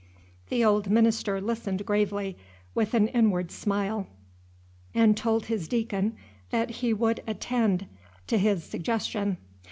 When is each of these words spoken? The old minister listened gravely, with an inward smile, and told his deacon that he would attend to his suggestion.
The 0.49 0.65
old 0.65 0.89
minister 0.89 1.39
listened 1.39 1.85
gravely, 1.85 2.35
with 2.73 2.95
an 2.95 3.07
inward 3.09 3.51
smile, 3.51 4.07
and 4.95 5.15
told 5.15 5.45
his 5.45 5.67
deacon 5.67 6.15
that 6.49 6.71
he 6.81 6.91
would 6.91 7.21
attend 7.27 7.85
to 8.25 8.39
his 8.39 8.63
suggestion. 8.63 9.37